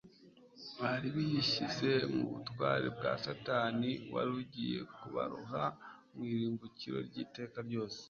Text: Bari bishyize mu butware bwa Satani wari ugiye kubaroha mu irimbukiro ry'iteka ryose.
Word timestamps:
Bari 0.79 1.07
bishyize 1.15 1.91
mu 2.15 2.23
butware 2.31 2.87
bwa 2.97 3.11
Satani 3.23 3.91
wari 4.13 4.31
ugiye 4.41 4.79
kubaroha 4.95 5.63
mu 6.13 6.21
irimbukiro 6.31 6.97
ry'iteka 7.07 7.57
ryose. 7.67 7.97